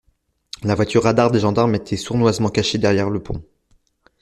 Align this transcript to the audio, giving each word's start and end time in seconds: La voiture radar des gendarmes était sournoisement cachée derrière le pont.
La 0.63 0.73
voiture 0.73 1.03
radar 1.03 1.29
des 1.29 1.41
gendarmes 1.41 1.75
était 1.75 1.95
sournoisement 1.95 2.49
cachée 2.49 2.79
derrière 2.79 3.11
le 3.11 3.21
pont. 3.21 3.45